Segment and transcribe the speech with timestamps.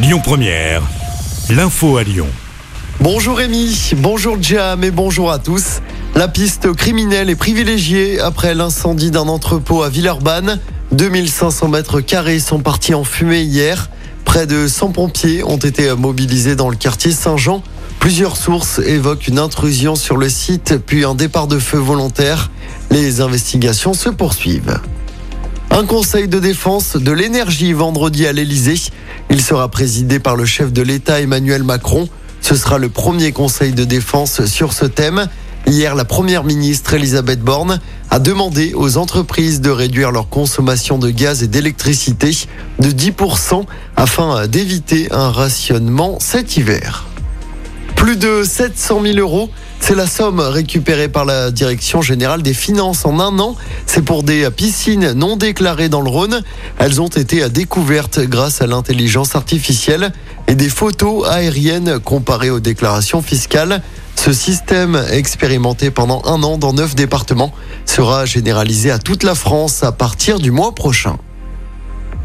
[0.00, 0.82] Lyon Première,
[1.50, 2.28] l'info à Lyon.
[3.00, 5.80] Bonjour Rémi, bonjour Jam et bonjour à tous.
[6.14, 10.60] La piste criminelle est privilégiée après l'incendie d'un entrepôt à Villeurbanne.
[10.92, 13.90] 2500 mètres carrés sont partis en fumée hier.
[14.24, 17.64] Près de 100 pompiers ont été mobilisés dans le quartier Saint-Jean.
[17.98, 22.52] Plusieurs sources évoquent une intrusion sur le site puis un départ de feu volontaire.
[22.92, 24.78] Les investigations se poursuivent.
[25.70, 28.76] Un conseil de défense de l'énergie vendredi à l'Elysée.
[29.30, 32.08] Il sera présidé par le chef de l'État Emmanuel Macron.
[32.40, 35.28] Ce sera le premier conseil de défense sur ce thème.
[35.66, 41.10] Hier, la première ministre Elisabeth Borne a demandé aux entreprises de réduire leur consommation de
[41.10, 42.30] gaz et d'électricité
[42.78, 43.64] de 10%
[43.96, 47.07] afin d'éviter un rationnement cet hiver.
[47.98, 53.06] Plus de 700 000 euros c'est la somme récupérée par la Direction générale des finances
[53.06, 53.56] en un an.
[53.86, 56.42] C'est pour des piscines non déclarées dans le Rhône.
[56.78, 60.12] Elles ont été découvertes grâce à l'intelligence artificielle
[60.46, 63.82] et des photos aériennes comparées aux déclarations fiscales.
[64.14, 67.54] Ce système, expérimenté pendant un an dans neuf départements,
[67.86, 71.16] sera généralisé à toute la France à partir du mois prochain.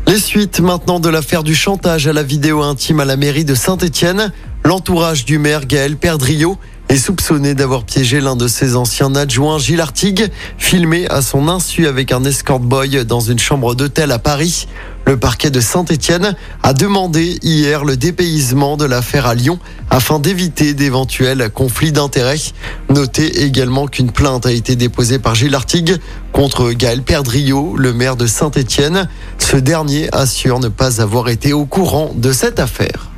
[0.06, 3.56] Les suites maintenant de l'affaire du chantage à la vidéo intime à la mairie de
[3.56, 4.34] Saint-Étienne.
[4.66, 9.82] L'entourage du maire Gaël Perdriau est soupçonné d'avoir piégé l'un de ses anciens adjoints, Gilles
[9.82, 14.68] Artigue, filmé à son insu avec un escort boy dans une chambre d'hôtel à Paris.
[15.06, 20.74] Le parquet de Saint-Étienne a demandé hier le dépaysement de l'affaire à Lyon afin d'éviter
[20.74, 22.54] d'éventuels conflits d'intérêts.
[22.90, 25.98] Notez également qu'une plainte a été déposée par Gilles Artigue
[26.32, 29.10] contre Gaël Perdriau, le maire de Saint-Étienne.
[29.40, 33.13] Ce dernier assure ne pas avoir été au courant de cette affaire.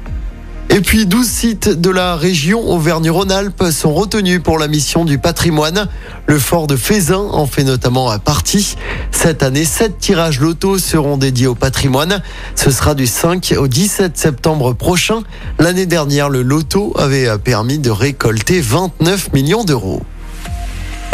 [0.70, 5.88] Et puis 12 sites de la région Auvergne-Rhône-Alpes sont retenus pour la mission du patrimoine.
[6.28, 8.76] Le fort de Fézin en fait notamment partie.
[9.12, 12.22] Cette année, 7 tirages loto seront dédiés au patrimoine.
[12.56, 15.22] Ce sera du 5 au 17 septembre prochain.
[15.60, 20.02] L'année dernière, le loto avait permis de récolter 29 millions d'euros.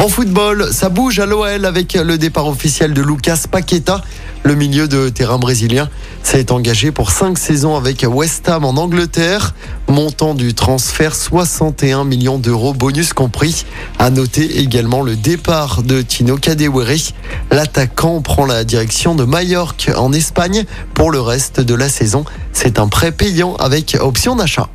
[0.01, 4.01] En football, ça bouge à l'OL avec le départ officiel de Lucas Paqueta.
[4.41, 5.91] Le milieu de terrain brésilien
[6.23, 9.53] s'est engagé pour cinq saisons avec West Ham en Angleterre.
[9.87, 13.63] Montant du transfert 61 millions d'euros, bonus compris.
[13.99, 17.13] À noter également le départ de Tino Kadewere.
[17.51, 20.65] L'attaquant prend la direction de Majorque en Espagne
[20.95, 22.25] pour le reste de la saison.
[22.53, 24.67] C'est un prêt payant avec option d'achat.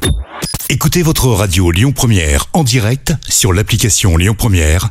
[0.68, 4.90] Écoutez votre radio Lyon Première en direct sur l'application Lyon Première,